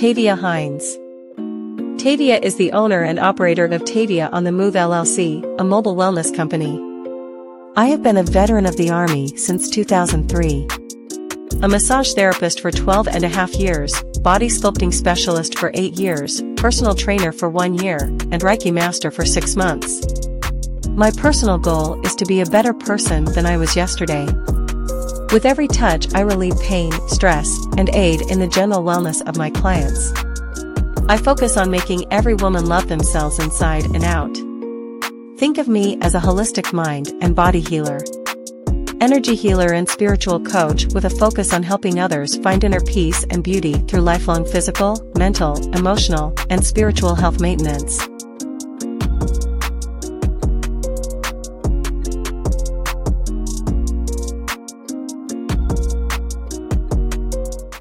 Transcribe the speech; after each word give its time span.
Tavia 0.00 0.34
Hines. 0.34 0.96
Tavia 2.02 2.38
is 2.38 2.56
the 2.56 2.72
owner 2.72 3.02
and 3.02 3.18
operator 3.18 3.66
of 3.66 3.84
Tavia 3.84 4.30
on 4.32 4.44
the 4.44 4.50
Move 4.50 4.72
LLC, 4.72 5.44
a 5.60 5.62
mobile 5.62 5.94
wellness 5.94 6.34
company. 6.34 6.80
I 7.76 7.88
have 7.88 8.02
been 8.02 8.16
a 8.16 8.22
veteran 8.22 8.64
of 8.64 8.78
the 8.78 8.88
Army 8.88 9.28
since 9.36 9.68
2003. 9.68 10.66
A 11.62 11.68
massage 11.68 12.14
therapist 12.14 12.62
for 12.62 12.70
12 12.70 13.08
and 13.08 13.24
a 13.24 13.28
half 13.28 13.54
years, 13.56 13.92
body 14.22 14.48
sculpting 14.48 14.94
specialist 14.94 15.58
for 15.58 15.70
8 15.74 15.98
years, 15.98 16.42
personal 16.56 16.94
trainer 16.94 17.30
for 17.30 17.50
1 17.50 17.74
year, 17.74 17.98
and 18.32 18.40
Reiki 18.40 18.72
master 18.72 19.10
for 19.10 19.26
6 19.26 19.54
months. 19.54 20.00
My 20.88 21.10
personal 21.10 21.58
goal 21.58 22.00
is 22.06 22.14
to 22.14 22.24
be 22.24 22.40
a 22.40 22.46
better 22.46 22.72
person 22.72 23.26
than 23.26 23.44
I 23.44 23.58
was 23.58 23.76
yesterday. 23.76 24.26
With 25.32 25.46
every 25.46 25.68
touch 25.68 26.12
I 26.14 26.20
relieve 26.20 26.58
pain, 26.60 26.92
stress, 27.08 27.56
and 27.76 27.88
aid 27.90 28.22
in 28.22 28.40
the 28.40 28.48
general 28.48 28.82
wellness 28.82 29.26
of 29.28 29.36
my 29.36 29.50
clients. 29.50 30.12
I 31.08 31.16
focus 31.16 31.56
on 31.56 31.70
making 31.70 32.12
every 32.12 32.34
woman 32.34 32.66
love 32.66 32.88
themselves 32.88 33.38
inside 33.38 33.84
and 33.94 34.04
out. 34.04 34.34
Think 35.38 35.58
of 35.58 35.68
me 35.68 35.98
as 36.00 36.14
a 36.14 36.20
holistic 36.20 36.72
mind 36.72 37.12
and 37.20 37.36
body 37.36 37.60
healer 37.60 38.00
energy 39.00 39.34
healer 39.34 39.72
and 39.72 39.88
spiritual 39.88 40.38
coach 40.40 40.86
with 40.92 41.04
a 41.04 41.10
focus 41.10 41.52
on 41.52 41.62
helping 41.62 41.98
others 41.98 42.36
find 42.36 42.64
inner 42.64 42.80
peace 42.80 43.24
and 43.30 43.42
beauty 43.42 43.72
through 43.72 44.00
lifelong 44.00 44.44
physical, 44.44 45.00
mental, 45.16 45.56
emotional, 45.74 46.34
and 46.50 46.64
spiritual 46.64 47.14
health 47.14 47.40
maintenance. 47.40 48.06